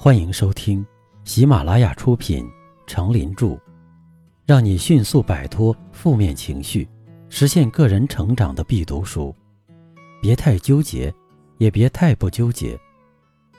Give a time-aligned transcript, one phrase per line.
[0.00, 0.86] 欢迎收听
[1.24, 2.44] 喜马拉雅出品
[2.86, 3.46] 《成林著》，
[4.46, 6.88] 让你迅速摆脱负面情绪，
[7.28, 9.34] 实现个人成长的必读书。
[10.22, 11.12] 别太纠结，
[11.56, 12.78] 也别太不纠结。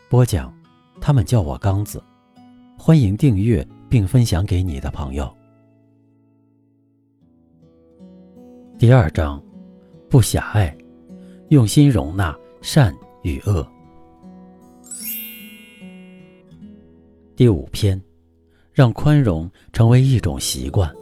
[0.08, 0.54] 播讲，
[1.02, 2.02] 他们叫我刚子。
[2.78, 5.30] 欢迎订阅并分享给你的朋友。
[8.78, 9.44] 第二章，
[10.10, 10.74] 不狭隘，
[11.50, 13.70] 用心容纳善与恶。
[17.40, 18.02] 第五篇，
[18.74, 20.94] 让宽容成为一种习惯。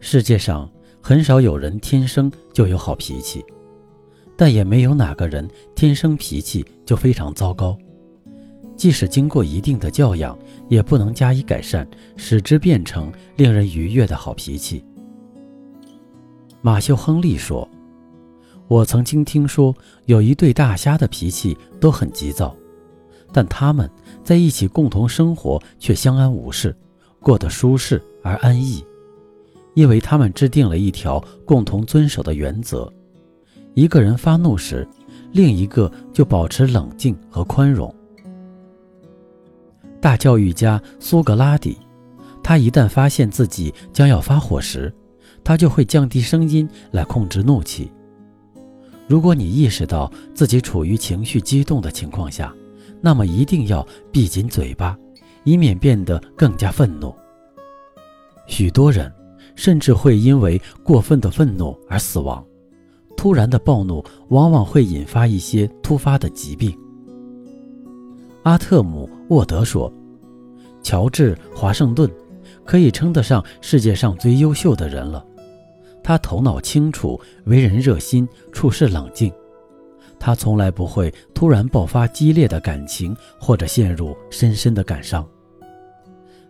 [0.00, 0.68] 世界上
[1.00, 3.44] 很少有人天生就有好脾气，
[4.36, 7.78] 但也没有哪个人天生脾气就非常糟糕。
[8.76, 10.36] 即使经过一定的教养，
[10.68, 14.84] 也不能加以改善，使之变成令人愉悦的好脾气。
[16.60, 17.70] 马修·亨利说
[18.66, 19.72] ：“我曾经听说
[20.06, 22.52] 有一对大虾的脾气都很急躁。”
[23.32, 23.90] 但他们
[24.22, 26.76] 在一起共同生活，却相安无事，
[27.20, 28.84] 过得舒适而安逸，
[29.74, 32.92] 因为他们制定了一条共同遵守的原则：
[33.74, 34.86] 一个人发怒时，
[35.32, 37.92] 另一个就保持冷静和宽容。
[40.00, 41.78] 大教育家苏格拉底，
[42.42, 44.92] 他一旦发现自己将要发火时，
[45.44, 47.90] 他就会降低声音来控制怒气。
[49.08, 52.54] 如果你意识到自己处于情绪激动的情况下，
[53.02, 54.96] 那么一定要闭紧嘴巴，
[55.44, 57.14] 以免变得更加愤怒。
[58.46, 59.12] 许多人
[59.56, 62.42] 甚至会因为过分的愤怒而死亡。
[63.16, 66.76] 突然的暴怒往往会引发一些突发的疾病。
[68.42, 69.92] 阿特姆沃德说
[70.82, 72.10] ：“乔治华盛顿
[72.64, 75.24] 可以称得上世界上最优秀的人了。
[76.02, 79.32] 他头脑清楚，为人热心，处事冷静。”
[80.24, 85.26] 他从来不会突然爆发激烈的感情，或者陷入深深的感伤。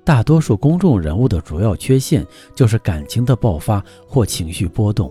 [0.04, 5.10] 大多数公众人物的主要缺陷就是感情的爆发或情绪波动。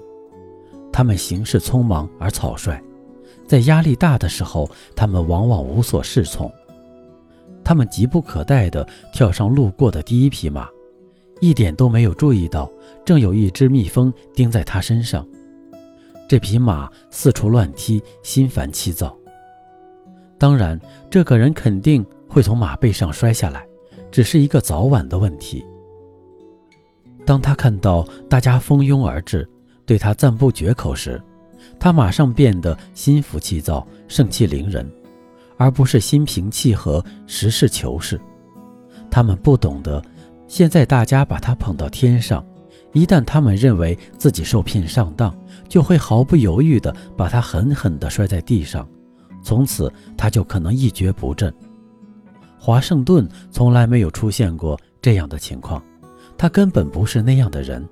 [0.93, 2.79] 他们行事匆忙而草率，
[3.47, 6.51] 在压力大的时候，他们往往无所适从。
[7.63, 10.69] 他们急不可待地跳上路过的第一匹马，
[11.39, 12.71] 一点都没有注意到
[13.03, 15.27] 正有一只蜜蜂叮在他身上。
[16.31, 19.13] 这匹马四处乱踢，心烦气躁。
[20.37, 23.67] 当然，这个人肯定会从马背上摔下来，
[24.09, 25.61] 只是一个早晚的问题。
[27.25, 29.45] 当他看到大家蜂拥而至，
[29.85, 31.21] 对他赞不绝口时，
[31.77, 34.89] 他马上变得心浮气躁、盛气凌人，
[35.57, 38.17] 而不是心平气和、实事求是。
[39.09, 40.01] 他们不懂得，
[40.47, 42.41] 现在大家把他捧到天上。
[42.93, 45.35] 一旦他们认为自己受骗上当，
[45.67, 48.87] 就会毫不犹豫地把他狠狠地摔在地上，
[49.41, 51.53] 从此他就可能一蹶不振。
[52.59, 55.81] 华盛顿从来没有出现过这样的情况，
[56.37, 57.87] 他根本不是那样的人。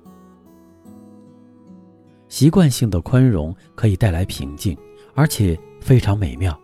[2.28, 4.76] 习惯性的宽容可以带来平静，
[5.14, 6.56] 而且非常美妙，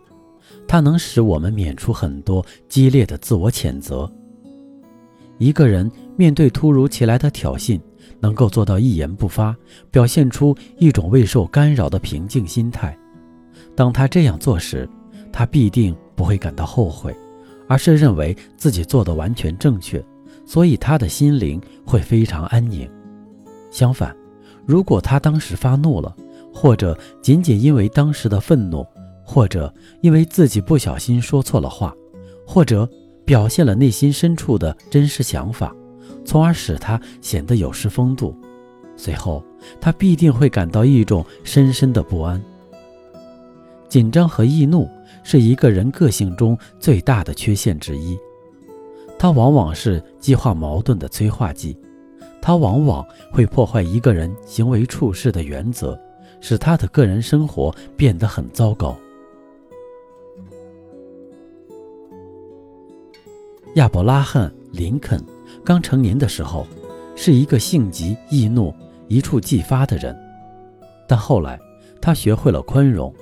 [0.65, 4.09] 它能使我们免除很多激烈的自我谴责。
[5.37, 7.79] 一个人面对突如其来的挑衅，
[8.19, 9.55] 能够做到一言不发，
[9.91, 12.97] 表现出一种未受干扰的平静心态。
[13.75, 14.89] 当他这样做时，
[15.31, 17.15] 他必定不会感到后悔，
[17.67, 20.03] 而是认为自己做的完全正确，
[20.43, 22.89] 所以他的心灵会非常安宁。
[23.69, 24.15] 相反，
[24.65, 26.15] 如果他当时发怒了，
[26.51, 28.83] 或者仅仅因为当时的愤怒，
[29.23, 31.93] 或者因为自己不小心说错了话，
[32.47, 32.89] 或者
[33.23, 35.75] 表现了内心深处的真实想法。
[36.27, 38.35] 从而使他显得有失风度，
[38.97, 39.41] 随后
[39.79, 42.43] 他必定会感到一种深深的不安。
[43.87, 44.89] 紧张和易怒
[45.23, 48.19] 是一个人个性中最大的缺陷之一，
[49.17, 51.77] 它往往是激化矛盾的催化剂，
[52.41, 55.97] 它往往会破坏一个人行为处事的原则，
[56.41, 58.97] 使他的个人生活变得很糟糕。
[63.75, 65.23] 亚伯拉罕·林肯。
[65.63, 66.65] 刚成年的时候，
[67.15, 68.73] 是一个性急易怒、
[69.07, 70.17] 一触即发的人，
[71.07, 71.59] 但后来
[72.01, 73.13] 他学会了宽容，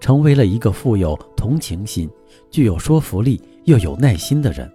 [0.00, 2.08] 成为了一个富有同情心、
[2.50, 4.70] 具有说服力又有耐心的人。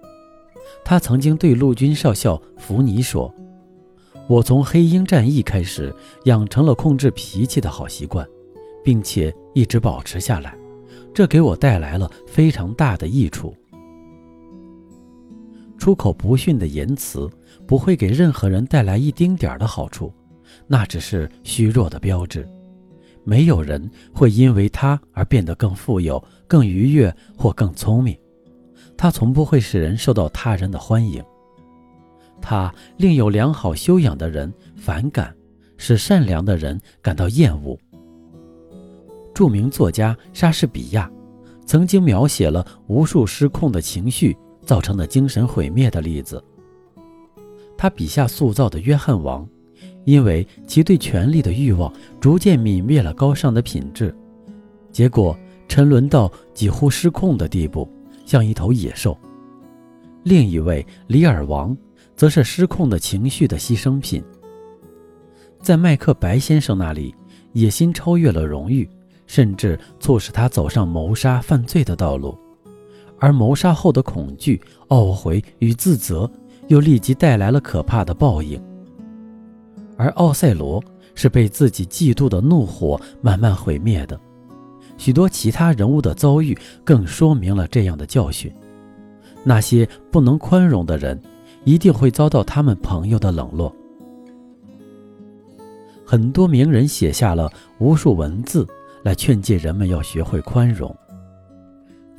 [0.84, 3.31] 他曾经对陆军少校福尼说
[4.28, 5.94] ：“我从黑鹰战役开始
[6.24, 8.28] 养成了控制脾气的好习惯，
[8.84, 10.58] 并且一直保持下来，
[11.13, 13.54] 这给我带来了非常大的益处。”
[15.81, 17.28] 出口不逊的言辞
[17.66, 20.13] 不会给任何人带来一丁点儿的好处，
[20.68, 22.48] 那只是虚弱的标志。
[23.24, 28.16] 没有人会因为他而变得更富有、更愉悦或更聪明。
[28.95, 31.19] 他从不会使人受到他人的欢迎。
[32.39, 35.36] 他令有良好修养的人反感，
[35.77, 37.75] 使善良的人感到厌恶。
[39.34, 41.12] 著名作家莎士比亚
[41.66, 44.38] 曾经描写了无数失控的情绪
[44.71, 46.41] 造成的精神毁灭的例子。
[47.77, 49.45] 他笔下塑造的约翰王，
[50.06, 51.91] 因为其对权力的欲望
[52.21, 54.15] 逐渐泯灭了高尚的品质，
[54.89, 55.38] 结果
[55.68, 57.85] 沉沦到几乎失控的地步，
[58.25, 59.18] 像一头野兽。
[60.23, 61.75] 另一位里尔王，
[62.15, 64.24] 则是失控的情绪的牺牲品。
[65.59, 67.13] 在麦克白先生那里，
[67.51, 68.89] 野心超越了荣誉。
[69.27, 72.38] 甚至促使他走上谋杀犯罪的道路，
[73.21, 76.29] 而谋杀后的恐惧、懊悔与自责，
[76.69, 78.59] 又立即带来了可怕的报应。
[79.95, 80.83] 而奥赛罗
[81.13, 84.19] 是被自己嫉妒的怒火慢慢毁灭的。
[84.97, 88.51] 许多其他人物的遭遇更说明了这样的教训：
[89.44, 91.21] 那些不能宽容的人，
[91.63, 93.71] 一定会遭到他们朋友的冷落。
[96.03, 98.67] 很多名人写下了无数文字。
[99.03, 100.95] 来劝诫人们要学会宽容。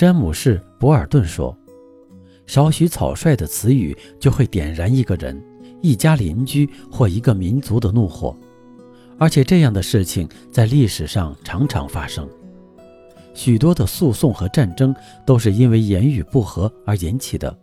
[0.02, 1.56] 詹姆士·博尔顿说
[2.44, 5.40] ：“少许草率的词语就会点燃一个人、
[5.80, 8.36] 一家邻居或一个民族的怒火，
[9.16, 12.28] 而且这样的事情在历史上常常发生。
[13.32, 14.92] 许多的诉讼和战争
[15.24, 17.56] 都是因为言语不合而引起的。”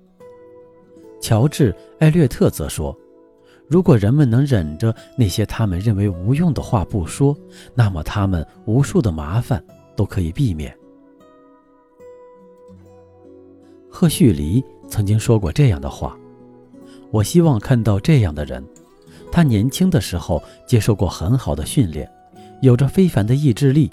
[1.21, 2.97] 乔治·艾略特则说。
[3.67, 7.37] 如果人们能忍着那些他们认为无用的话不说，
[7.75, 9.61] 那么他们无数的麻烦
[9.93, 10.73] 都可以避免。
[13.89, 16.17] 赫胥黎曾经说过这样的话
[17.11, 18.63] ：“我希望看到这样的人，
[19.31, 22.09] 他年轻的时候接受过很好的训练，
[22.61, 23.91] 有着非凡的意志力。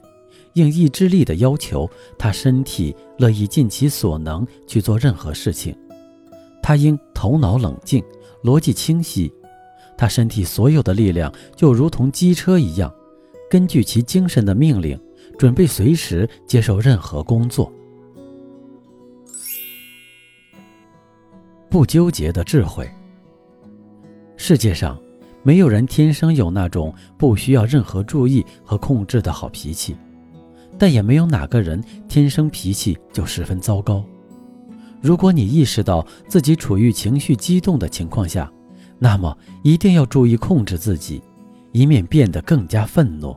[0.55, 5.77] 应意志力的要求，他身体乐意尽其所能去做任何事情。
[6.63, 8.03] 他应头脑冷静，
[8.43, 9.33] 逻辑清晰。”
[9.99, 12.93] 他身体所有的力量就如同机车一样，
[13.51, 14.99] 根据其精神的命令，
[15.39, 17.73] 准备随时接受任何工作。
[21.77, 22.91] 不纠结的智慧。
[24.39, 24.99] 世界上
[25.43, 29.95] 没有人天生有那种不需要任何注意和控制的好脾气，
[30.79, 31.79] 但也没有哪个人
[32.09, 34.03] 天生脾气就十分糟糕。
[35.03, 38.51] 如果你意识到自己处于情绪激动的情况下，
[38.99, 41.21] 那么一定要注意控制自己，
[41.73, 43.37] 以免变得更加愤怒。